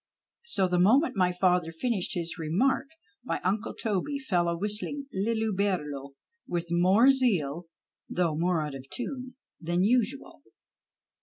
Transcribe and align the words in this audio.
So 0.45 0.67
the 0.67 0.79
moment 0.79 1.15
my 1.15 1.31
father 1.31 1.71
finished 1.71 2.15
his 2.15 2.39
remark 2.39 2.87
my 3.23 3.39
uncle 3.43 3.75
Toby 3.75 4.17
fell 4.17 4.47
a 4.49 4.57
whistling" 4.57 5.05
Lilli 5.13 5.49
bullero" 5.55 6.15
with 6.53 6.69
more 6.71 7.11
zeal 7.11 7.67
(though 8.09 8.35
more 8.35 8.65
out 8.65 8.73
of 8.73 8.89
tune) 8.89 9.35
than 9.59 9.83
usual. 9.83 10.41